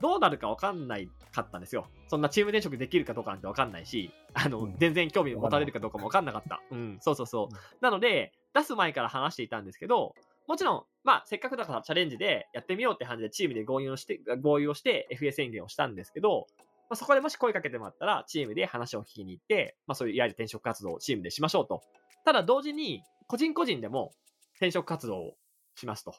[0.00, 1.88] どうなるか分かんないかったんですよ。
[2.08, 6.60] そんなチーム転職できるかどうかなんて分かんないし、あの、うん全然興味持たれるかどうかも分かんなかった。
[6.70, 7.54] うん、そうそうそう。
[7.54, 10.14] うんなので、出す前から話していたんですけど、
[10.46, 16.46] もちろん、まあ、せっかくだからチャレンジでやってみようって感じでチームで合意をして、合意をして FA 宣言をしたんですけど、
[16.88, 21.82] まあ、そこでもし声かけてもらったら、チームで話を聞きに行って、まあ、そういういわゆる転職活動をチームでしましょうと。
[22.24, 24.12] ただ、同時に、個人個人でも
[24.54, 25.36] 転職活動を
[25.74, 26.14] しますと。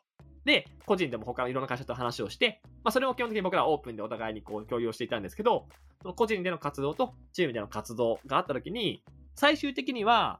[0.48, 5.68] で、個人でも他のいろんな会社と話をして、まあ、それを基本的に僕らはオープンでお互いにこう共有をしていたんですけど、
[6.02, 9.04] その個人での活動とチームでの活動があったときに、
[9.36, 10.40] 最終的には、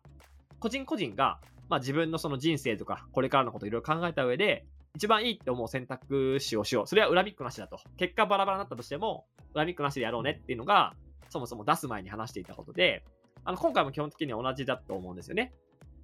[0.60, 4.66] 個人個人が、まあ、自分のその人生とか、これからのことをいろいろ考えた上で、
[4.96, 6.88] 一番いいって思う選択肢をしよう。
[6.88, 7.78] それは恨みっこなしだと。
[7.98, 10.94] 結果バラバラになったとしても、恨みっこなしでやろうねっていうのが、
[11.30, 13.04] そもそも出す前に話していたことで、
[13.44, 15.54] あの、今回も基本的には同じだと思うんですよね。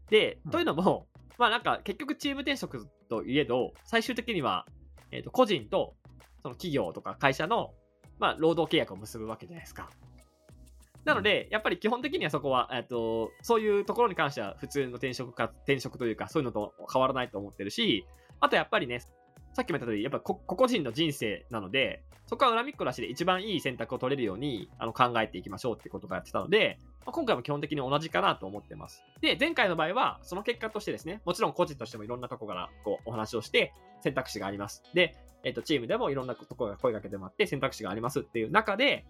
[0.10, 4.66] で、うんというのも、 まあなんか結局チーム転職といえど、最終的には、
[5.12, 5.96] えっ、と、個人と、
[6.42, 7.74] その企業とか会社の、
[8.20, 9.90] まあ、労働契約を結ぶわけじゃないですか。
[11.06, 18.06] なので、やっぱり基本的にはそこは、えっと、そういうところに関しては普通の転職か、転職というか、そういうのと変わらないと思ってるし、
[18.40, 19.02] あとやっぱりね、
[19.54, 29.04] さっきも言った通り、やっぱ個々人の人生なので、そこは恨みっこなしで一番いい選択を取れるようにあの考えていきましょうってことがやってたので、まあ今回も基本的に同じかなと思ってます。
[29.22, 34.84] で、前回の場合は、その結果としてですね、もちろん個人としてもいろんなとこからこうお話をして選択肢があります。
[34.94, 39.06] で、えっと、チームでもいろんなところが声かけてもらって選択肢がありますっていう中で、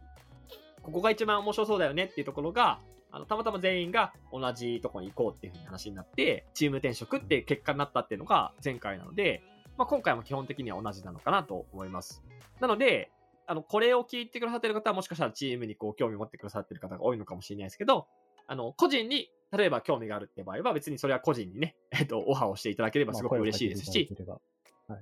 [0.81, 9.43] ここが一番面白そうだよねっていうところが、あのたまたま全員が同じとこに行こうっていうふうに話になって、チーム転職っていう結果になったっていうのが前回なので、
[9.77, 12.23] まあ、今回も基本的には同じなのかなと思います。
[12.59, 13.11] なので、
[13.45, 18.07] あの、これを聞いてくださってる方はもしかしたらチームにこう興味持ってくださってる方が多いのかもしれないですけど、
[18.47, 24.25] あの、個人に、例えば興味があるって場合は別にそれは個人にね、 えっと、オファーをしていただければすごく嬉しいですし、まあ声をかけてい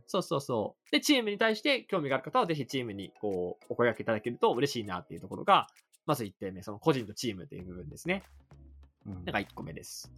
[0.05, 0.91] そうそうそう。
[0.91, 5.67] で、チームに対して興味がある方は、ぜひチームにこう、お声掛けいただけると嬉しいなっていうところが、
[6.05, 8.23] まず1点目、その個人とチームっていう部分ですね。
[9.05, 10.11] うんなんか1個目です。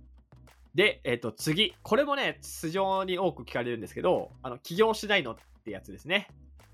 [0.75, 1.75] で、えっ、と、次。
[1.83, 6.27] これもね、非常に多く聞かれるんですけど、あの、起業しないのってやつですね。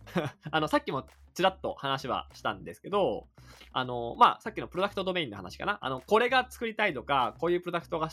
[0.52, 3.28] あの、さっきもちらっと話はしたんですけど、
[3.74, 5.80] あの、まあ、さっきのプロダクトドメインの話かな。
[5.82, 8.10] あの、これが作りたいとか、こういうプロダクトが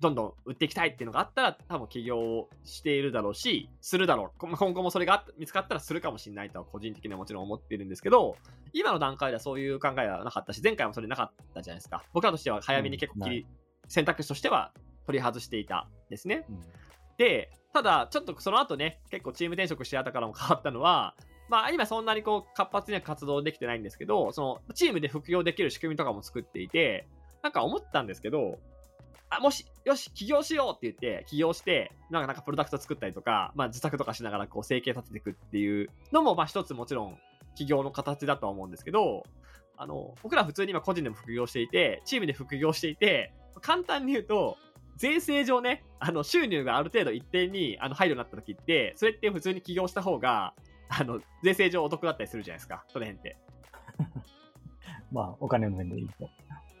[0.00, 4.38] どんどん売っていきたいっていうのがあったら、多分起業しているだろうし、するだろう。
[4.38, 8.36] こ今後もそれが見つかったらするかもしれないとは個人的にはもちろん思っているんですけど、
[8.72, 12.04] 今の段階ではそういう考えはなかったし、前回もそれなかったじゃないですか。
[12.12, 13.46] 僕らとしては早めに結構切り、
[13.88, 14.72] 選択肢としては
[15.06, 16.44] 取り外していたですね。
[16.48, 16.60] うん
[17.18, 21.14] で、ただ、ちょっとその後ね、結構チーム転職してあったからも変わったのは、
[21.48, 27.06] まあ今そんなにこう活発には活動できてないんですけど、そのチームで副業できる仕組みとかも作っていて、
[27.42, 28.58] なんか思ったんですけど、
[29.30, 37.18] あ、もし、よし、起業しようって言って、起業して、なんか、なんかプロダクト作ったりとか、まあ自作とかしながらこう生計立てていくっていうのも、まあ一つもちろん
[37.54, 39.24] 起業の形だとは思うんですけど、
[39.76, 44.58] あの、僕ら普通に今個人でも副業していて、チームで副業していて、簡単に言うと、
[44.96, 50.54] 税制上ね、あの、収入がある程度一定にあの入るようになった時って、それって普通に起業した方が、
[50.88, 53.36] あの、税制上お得だったりするじゃないですか、その辺って。
[55.10, 56.28] まあ、お金の面でいいと。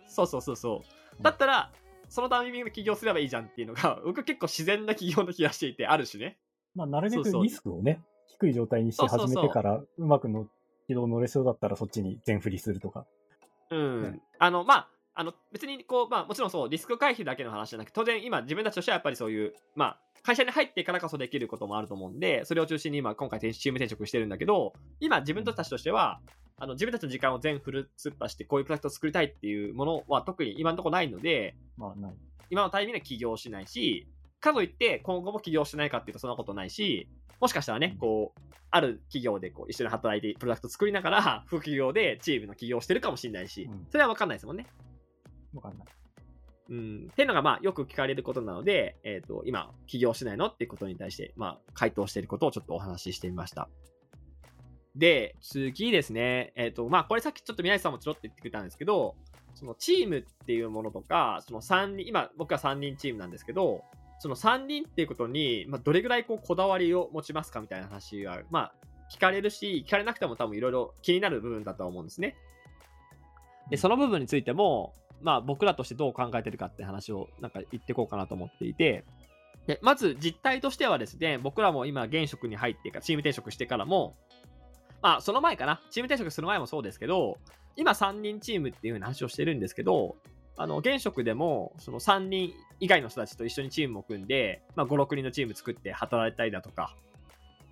[0.06, 0.82] そうそうそうそ
[1.18, 1.22] う。
[1.22, 1.72] だったら、
[2.08, 6.38] そのタイミングで起業すればいいじゃんっていうのが、 僕結構自然な起業の気がしていて、あるしね。
[6.74, 10.46] まあ、なるべくリスクをね、低い状態にして始めてから、うまくの
[10.86, 13.06] 軌道乗れそうだったらそっちに全振りするとか。
[13.70, 14.02] うん。
[14.02, 26.20] ねあの、まあ、あの、別にこう、まあもちろんそう、リスク回避だけの話じゃなくて、当然今自分たちとしてはやっぱりそういう、まあ、会社に入ってからこそできることもあると思うんで、それを中心に今、今回転チーム転職してるんだけど、今自分たちとしては、
[26.56, 32.12] あの、自分たちの時間を全フル突っ走して、こういうプロダクトを作りたいっていうものは特に今のところないので、まあ、ない。
[32.50, 34.06] 今のタイミングで起業しないし、
[34.40, 37.08] かといって今後も起業しないかっていうとそんなことないし、
[37.40, 44.66] もしかしたらね、こう、ある企業でこう一緒に働いてプロダクト作りながら、副企業でチームの起業してるかもしれないしうん、それは分かんないですもんね。
[45.54, 45.86] わかんない。
[46.70, 47.08] うん。
[47.10, 53.68] っていうのがまあよく聞かれることなので、えっ、と、今、起業しないのっていうことに対して、まあ、回答していることをちょっとお話ししてみました。
[54.96, 56.52] で、次ですね。
[56.56, 59.16] えっ、と、まあ、これさっきちょっと宮内さんもちょろっと言ってくれたんですけど、
[59.54, 63.84] そのチームっていうものとか、その3人、今僕は3人チームなんですけど、
[64.18, 68.74] その3人っていうことに、まあ、どれぐらいこうこだわりを持ちますかみたいな話が、まあ、
[69.12, 72.36] 聞かれるし、聞かれなくても多分いろいろ気になる部分だとは思うんですね。
[73.68, 79.04] で、その部分についても、まあ僕らとしてどう考えてるかって話をなんか言ってこうかなと思っていて、
[79.66, 84.16] でまず実態としてはですね、僕らも今現職に入ってから、チーム転職してからも、
[85.00, 87.38] まあその前かな、チーム転職する前もそうですけど、
[87.76, 90.16] 今3人チームっていう話をしてるんですけど、
[90.56, 96.94] あの現職でもその3人以外の人たちと一緒にチームを組んで、まあ、5、6人のチーム作って働いたりだとか、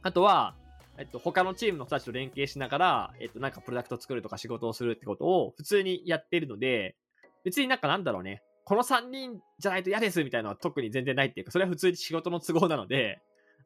[0.03, 0.55] あとは、
[0.97, 6.97] えっと、他のチームの人たちと連携しながら、えっと、なんかプロダクト作るとか仕事をするってことを普通にやってるので、
[7.45, 13.21] 別になんかなんだろうね、この3人じゃないと嫌ですみたいなのは特に全然ないっていうか、それは普通に仕事の都合なので、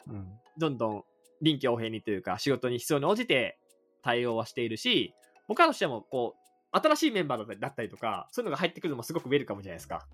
[0.07, 0.27] うん。
[0.59, 1.05] どんどん
[1.43, 3.59] 臨機応変にというか、仕事に必要に応じて
[4.03, 5.15] 対応はしているし、
[5.49, 10.07] 僕らとしても、こう、新しいメンバーだったりとか、そういうのが入ってくるのもすごくウェルカムじゃないですか。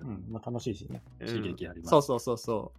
[0.00, 0.24] うん。
[0.30, 1.02] まあ楽しいしね。
[1.20, 2.78] うん刺激ありますそうそうそうそう。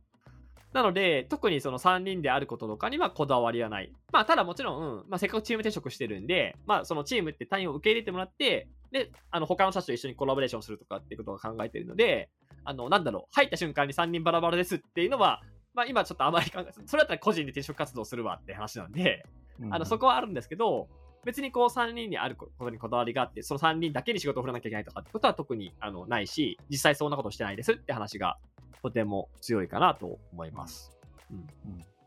[0.73, 3.93] なので、特にその3人であることとかにはこだわりはない。
[4.11, 12.29] まあ、ただもちろん、うんまあ、せっかくチーム転職してるんで、まあ、そのチームって単位を受け入れてもらって、で、あの、他の人たちと一緒にコラボレーションするとかっていうことを考えてるので、
[12.63, 15.41] あの、なんだろう、入った瞬間に3人バラバラですっていうのは、
[15.73, 19.25] まあ、今ちょっとあまり考え、 それだったら個人で転職活動するわって話なんで、
[19.71, 20.87] あの、そこはあるんですけど、
[21.25, 28.37] 別にこう3人にあることにこだわりがあって、その3人だけに仕事を振らなきゃいけないとかってことは特にあのないし、実際そんなことしてないですって話が
[28.83, 30.91] とても強いかなと思います。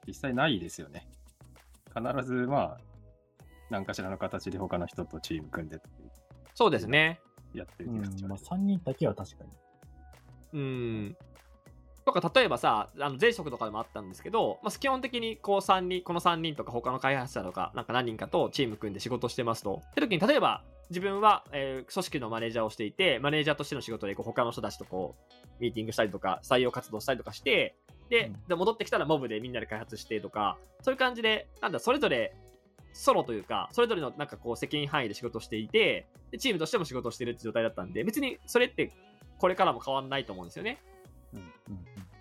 [0.07, 1.09] 実際ないですよね。
[1.97, 2.79] 必ず、まあ、
[3.71, 5.89] 何かしらの形で他の人とチーム組んでって
[6.57, 7.21] そうですね。
[7.55, 9.51] やってるうんっていう形はまあ3人だけは確かに。
[10.55, 11.17] うん。
[12.07, 19.83] とか、例えばさ、あの前職とかでもあったんですけど、まあ、基本的にこう3人、この3人とか他の開発者とか、なんか何人かとチーム組んで仕事してますと。
[19.91, 27.77] って時に、例えば自分は、えー組織のマネージャーをしていて、マネージャーとしての仕事でこう他の人たちとこう、ミーティングしたりとか、採用活動したりとかして、
[28.09, 32.35] でうん、で戻ってきたらモブでみんなで開発してとか、そういう感じで、なんだ、それぞれ
[32.97, 38.93] ソロというか、それぞれのなんかこう責任範囲で仕事していて、でチームとしても仕事をしてるって状態だったんで、別にそれって
[39.39, 40.79] これからも変わんないと思うんですよね。
[41.35, 41.53] うん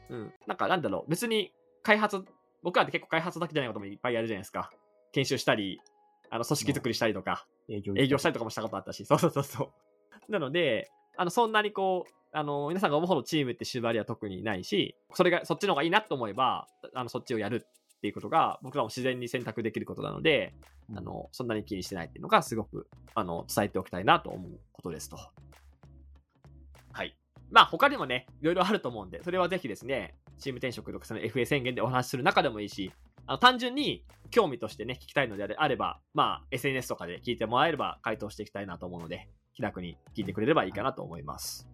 [0.09, 0.33] うんうん。
[0.47, 2.23] なんかなんだろう、別に開発、
[2.61, 4.69] 僕らって結構開発だけじゃないこともいっぱいやるじゃないですか。
[5.13, 5.79] 研修したり、
[6.29, 9.71] あの組織作りしたりとか、営業営業したりとかもしたことあったし、そうそうそうそ
[10.27, 10.31] う。
[10.31, 17.65] なので、あの、そんなにこう、あの、皆さんが思うほどチームって縛りは特にないし、それが、そっちの方がいいなと思えば、あの、そっちをやる
[18.05, 20.53] っていうことが、僕らも自然に選択できることなので、
[20.95, 25.17] あの、そんなに気にしてないっていうのが、すごく、あの、伝えておきたいなと思うことですと。
[26.91, 27.17] はい。
[27.49, 32.91] まあ、他にもね、いろいろあると思うんで、それはぜひですね、チーム転職とかその FA 宣言でお話しする中でもいいし、
[33.25, 41.67] あの単純に興味としてね、聞きたいのであれば、まあ、SNS とかで聞いてもらえれば回答していきたいなと思うので、気楽に聞いてくれればいいかなと思います。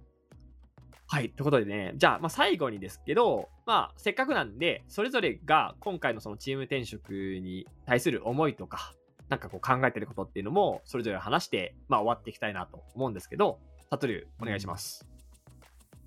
[1.12, 1.30] はい。
[1.30, 8.94] ということでね、じゃあ、まあ、最後にですけど、まあ、せっかくなんで、それぞれが今回のそのチーム転職に対する思いとか、
[9.28, 15.06] なんかこう考えてることっていうのも、それぞれ話して、まあ、終わっていきたいなと思うんですけど、サトルお願いします。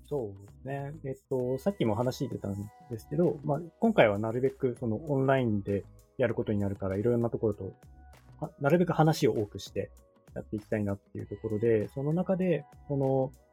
[0.09, 0.93] そうですね。
[1.05, 2.55] えっと、さっきも話出たん
[2.89, 5.83] ですけど、まあ、今回はなるべくそのオンラインで
[6.17, 7.75] やることになるから、いろいろなところと、
[8.59, 9.91] なるべく話を多くして
[10.33, 13.44] やっていきたいなっていうところで、その中で、この、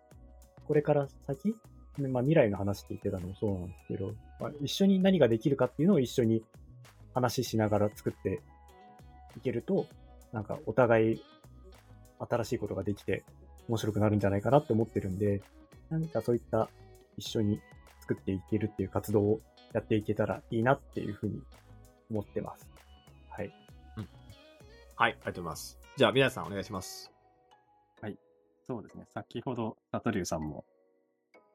[0.67, 1.55] これから先、
[1.99, 6.43] まあ、未来の話って言ってたのもそうなんですけど、まあ、一緒に何ができるかっていうのを一緒に
[7.15, 8.41] 話ししながら作って
[9.37, 9.87] いけると、
[10.33, 11.23] なんかお互い
[12.19, 13.25] 新しいことができて
[13.69, 15.43] 面白くなるんじゃないかなって思ってるんで、
[15.91, 16.69] 何かそういった
[17.17, 17.61] 一緒に
[18.01, 19.41] 作っていけるっていう活動を
[19.73, 21.43] やっていけたらいいなっていうふうに
[22.11, 22.69] 思ってます。
[23.29, 23.53] はい。
[23.97, 24.09] うん
[24.97, 25.79] はい、ありがとうございます。
[25.97, 27.12] じゃあ、皆さんお願いします。
[28.67, 29.07] そうですね。
[29.13, 30.65] 先ほど、サトリュウさんも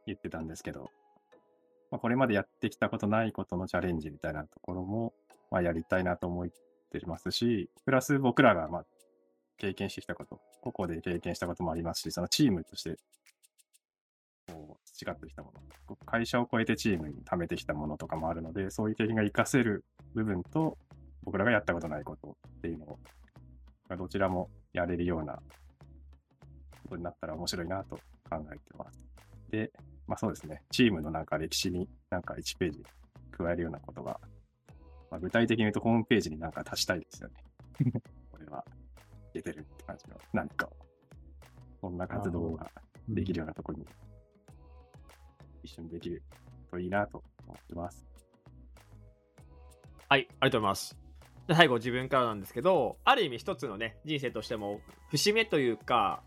[0.06, 0.89] 言ってたんですけど、
[1.91, 5.13] まあ、これまでやってきたことないことのチャレンジみたいなところも、
[5.52, 6.48] まあ、やりたいなと思っ
[6.91, 8.86] てますし、プラス僕らが、まあ、
[9.58, 12.98] 経験してきたこと、個々で経験したこともありますし、そのチームとして、
[14.48, 15.54] こう、培ってきたも
[15.88, 20.78] の、会社を超えてチームに貯めてきたものとかもあるので、そういう経験が活かせる部分と、
[21.24, 23.00] 僕らがやったことないことっていうのを、
[23.98, 25.39] どちらもやれるような
[26.88, 27.95] ことになったら面白いなと
[28.30, 29.00] 考えてます。
[29.50, 29.71] で、
[30.08, 32.84] まあそうですね、チームのなんか歴史になんか1ページ
[33.32, 34.19] 加えるようなことが、
[35.12, 37.36] まあ、具体的に言うとホームページになんか足したいですよね。
[38.32, 38.63] これは、
[39.34, 40.71] 出てるって感じの何かを。
[41.80, 42.71] こんな活動が
[43.08, 43.86] できるようなところに
[45.63, 46.23] 一緒にできる
[46.71, 48.06] といいなと思ってます。
[50.10, 50.97] はい、ありがとうございます。
[51.47, 56.23] で最後、自分からなんですけど、ある意味一つのね、人生としても、節目というか、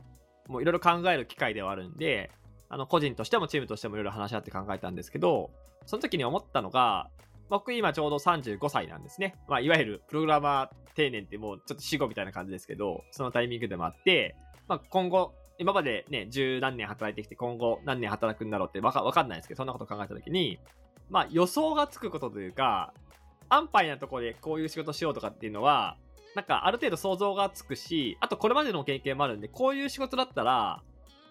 [0.51, 2.31] もういろいろ考える機会ではあるんで、
[2.69, 5.51] あの、個人としてもチームとしてもいろいろ話し合って考えたんですけど、
[5.87, 7.09] その時に思ったのが、
[7.49, 9.37] 僕今ちょうど35歳なんですね。
[9.49, 14.37] まあ、いわゆるプログラマー定年ってもうちょっと死後みたいな感じですけど、そのタイミングでもあって、
[14.69, 20.59] まあ、今後、今までね、十何年働いてきて、今後何年働くんだろうってわかかんないですけど、そんなこと考えた時に、
[21.09, 22.93] まあ、予想がつくことというか、
[23.49, 25.97] 安牌なとこでこういう仕事しようとかっていうのは、
[26.35, 30.83] なんかある程度想像がつくし、あとこれまでの経験もあるんで、こういう仕事だったら、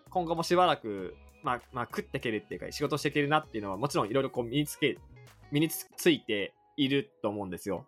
[0.09, 4.97] 今後もしばらく、まあ、まあ、食っていけるっていうか、仕事していけるなっていうのは、もちろんいろいろこう身につけ、
[5.51, 7.85] 身についていると思うんですよ。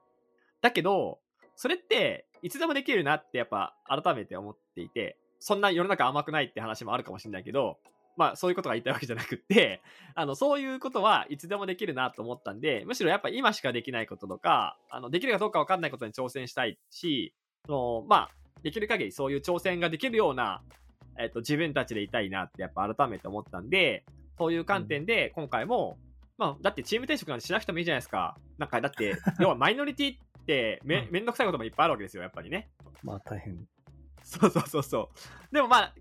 [0.61, 1.19] だけど、
[1.55, 7.77] それって、いつでもできるなってやっぱ改めて思っていて、そんな世の中甘くないって話もあるかもしれないけど、
[8.17, 9.81] まあそういうことが言いたいわけじゃなくって、
[10.15, 17.33] あの、そういうことはいつでもできるなと思ったんで、むしろやっぱ今しかできないこととか、あの、できるかどうかわかんないことに挑戦したいし、
[17.65, 18.29] その、まあ、
[18.63, 20.61] できる限りそういう挑戦ができるような、
[21.17, 24.05] えっと、自分たちでいたいなってやっぱ改めて思ったんで、
[24.37, 25.97] そういう観点で今回も、
[26.37, 28.37] まあ、だってチーム転職なんてしなくてもいいじゃないですか。
[28.57, 32.71] なんか、だって、 要はマイノリティってめ、うんめんどくさいこともいっぱいあるわけですよ、やっぱりね。
[33.03, 33.67] まあ大変。
[34.23, 35.09] そうそうそうそ
[35.51, 35.53] う。
[35.53, 35.93] でもまあ、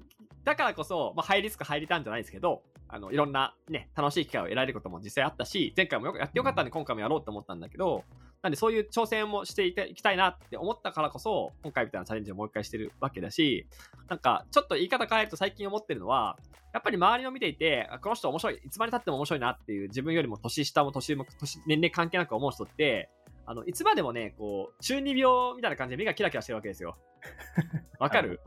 [0.44, 8.04] だからこそ、まあ、ハイリスク入りたんじゃないですけど、あの、いろんなね、楽しい機会を得られることも実際あったし、前回もよくやってよかったんで今回もやろうと思ったんだけど、
[8.42, 13.66] なんでそういう挑戦もしていていきたいなって思ったからこそ、今回みたいなチャレンジをもう一回してるわけだし、
[14.08, 16.38] なんか、ちょっと言い方変えると最近思ってるのは、
[16.72, 23.10] やっぱり周りを見ていて、あこの人面白い、いつまで経っても面白いなっていう自分よりも年下も年上も年年齢関係なく思う人って、
[23.50, 26.96] あの、いつまでもね、こう、中二病みたいな感じで目がキラキラしてるわけですよ。
[27.98, 28.40] わかる、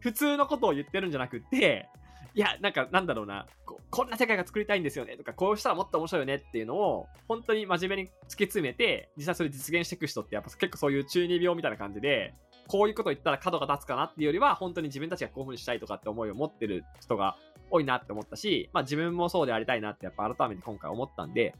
[0.00, 1.88] 普通のことを言ってるんじゃなくって、
[2.34, 3.46] いや、なんか、なんだろうな。
[3.64, 5.16] こう、こんな世界が作りたいんですよね。
[5.16, 12.34] とか、こうしたらもっと面白いよねっていうのを、本当に真面目に突き詰めて、実際それ実現していく人って、やっぱ結構そういう中二病みたいな感じで、
[12.66, 17.36] こういうこと言ったら角が立つかなっていうよりは、本当に自分たちがこういう風にしたいとかって思いを持ってる人が
[17.70, 21.54] 多いなって思ったし、まあ自分もそうでありたいなってやっぱ改めて今回思ったんで、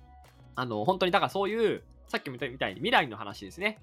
[0.55, 3.79] あの、本当にだからそういう、さっきも言ったみたいに未来の話ですね。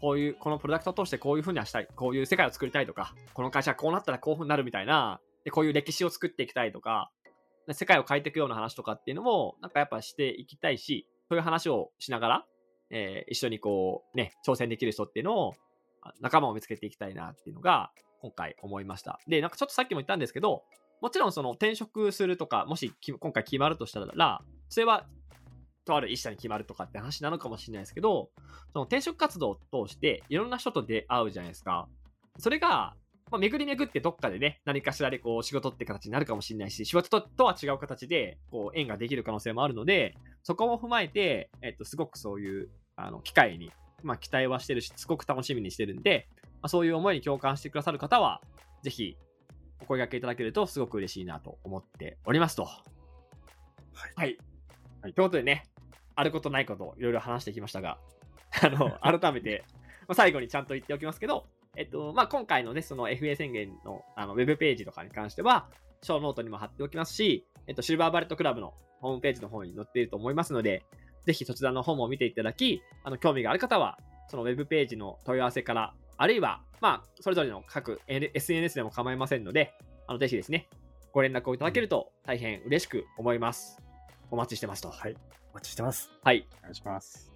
[0.00, 7.10] こういう、このプロダクトを通してこういう風にはしたい、こういう世界を作りたいとか、この会社はこうなったらこういう風になるみたいな、で、こういう歴史を作っていきたいとか、
[7.72, 12.46] 世界を変えていくような話とかっていうのも、なんかやっぱしていきたいし、そういう話をしながら、
[12.90, 15.54] えー一緒にこう、ね、挑戦できる人っていうのを、
[16.20, 17.90] 仲間を見つけていきたいなっていうのが、
[18.20, 19.20] 今回思いました。
[19.28, 20.64] で、なんかちょっとさっきも言ったんですけど、
[21.00, 25.06] もちろんその転職するとか、もし今回決まるとしたら、それは、
[25.88, 28.30] とある一社に決まるとかって話なのかもしれないですけど、
[28.72, 31.88] その転職活動を通していろんな人と出会うじゃないですか。
[32.38, 32.94] それが、
[33.30, 43.72] まあ、巡り巡ってどっかでね、何かしらでこう仕事って形になるかもしれないし、仕事ととは違う形でこう縁ができる可能性もあるので、そこも踏まえて、えっと、すごくそういうあの機会に、
[44.02, 48.42] まあ、期待はしてるし、すごく楽しみにしてるんで、まあ、そういう思いに共感してくださる方は、
[48.82, 49.16] ぜひ
[49.80, 52.64] お声掛けいただけるとすごく嬉しいなと思っておりますと。
[52.64, 52.84] は
[54.08, 54.12] い。
[54.16, 54.38] はい。
[55.02, 55.64] ということでね、
[56.18, 57.96] あることないこと、いろいろ話してきましたが、
[58.60, 59.64] あの、改めて、
[60.08, 61.46] ま最後にちゃんと言っておきますけど、
[61.76, 65.68] えっと、まあ、今回のね、その FA 宣言のあのウェブページとかに関しては、
[66.02, 70.84] ショーノートにも貼っておきますし、えっと、 Silver Bullet Club のホームページの方に載っていると思いますので、
[71.24, 73.96] ぜひそちらの方も見ていただき、あの、興味がある方は、
[74.28, 79.72] そのウェブページの問い合わせから、あるいは、まあ、それぞれの各 SNS でも構いませんので、
[80.08, 80.68] あの、ぜひですね、
[81.12, 83.78] ご連絡をいただけると大変嬉しく思います。
[84.30, 84.90] お待ちしてますと。
[84.90, 85.16] はい。
[85.52, 86.10] お待ちしてます。
[86.22, 86.46] はい。
[86.60, 87.32] お願いします。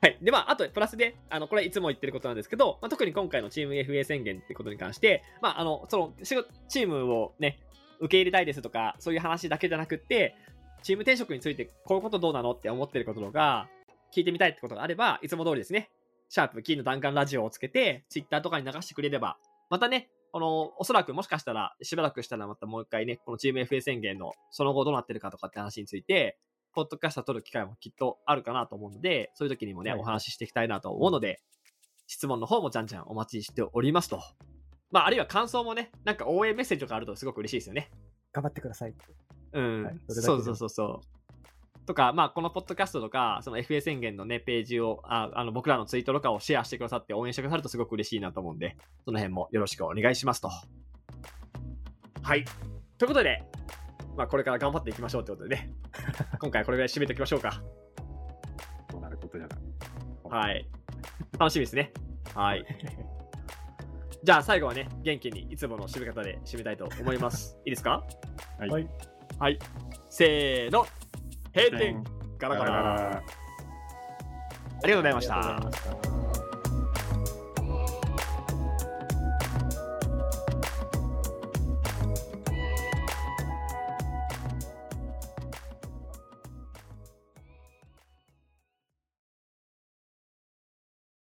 [0.00, 0.18] はい。
[0.22, 7.58] で、まあ、あと、プラスで、あの、これいつも言ってることなんですけど、まあ、特に今回のチーム FA 宣言ってことに関して、まあ、あの、その、チームをね、
[8.00, 10.36] 受け入れたいですとか、そういう話だけじゃなくって、
[10.82, 13.68] チーム転職について、こういうことどうなのって思ってることとか、
[14.14, 15.90] 聞いてみたいってことがあれば、いつも通りですね、
[16.28, 19.38] シャープキーの弾丸ラジオをつけて、ツイッターとかに流してくれれば、
[19.70, 26.38] またね、この、おそらくもしかしたら、しばらくしたらまたもう一回ね、このチーム FA 宣言のその後どうなってるかとかって話について、
[26.78, 31.40] ポッドキャスト撮る機会もきっとあるかなと思うので、そういう時にもね、はいお話ししていきたいなと思うので、
[32.06, 34.22] 質問の方もじゃんじゃんお待ちしておりますと。
[34.92, 37.90] まあ、あるいは感想もね、なんか応援メッセージとかあるとすごく嬉しいですよね。
[38.32, 38.94] 頑張ってください。
[39.54, 39.82] うん。
[39.86, 41.84] はいそそうそうそうそう。
[41.84, 50.48] とか、まあ、このポッドキャストとか、その FA 宣言のね、ページを、ああの僕らのツイートとかをシェアしてくださって応援してくださるとすごく嬉しいなと思うんで、その辺もよろしくお願いしますと。
[52.22, 52.44] はい。
[52.98, 53.42] ということで、
[54.18, 55.70] まあ、これから頑張っていきましょうってことでね、
[56.40, 57.62] 今回これぐらい締めておきましょうか。
[58.90, 60.36] どうなることやら。
[60.36, 60.68] はい。
[61.38, 61.92] 楽しみですね。
[62.34, 62.64] はい。
[64.24, 67.56] じゃあ最後はね、元気にいつもの締め方で締めたいと思います。
[67.64, 68.02] いいですか？
[68.58, 68.68] はい。
[68.68, 68.88] はい。
[69.38, 69.58] はい。
[70.10, 70.84] せーの。
[71.54, 72.02] 閉店
[72.38, 72.70] ガラガラ。
[72.72, 73.22] ガラガラあ
[74.86, 76.27] りがとうございましたありがとうございました。